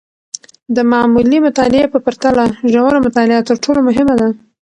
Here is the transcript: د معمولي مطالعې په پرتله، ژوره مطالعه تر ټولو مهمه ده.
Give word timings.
د 0.75 0.77
معمولي 0.91 1.37
مطالعې 1.47 1.87
په 1.93 1.99
پرتله، 2.05 2.45
ژوره 2.71 2.99
مطالعه 3.07 3.41
تر 3.49 3.55
ټولو 3.63 3.79
مهمه 3.87 4.15
ده. 4.21 4.29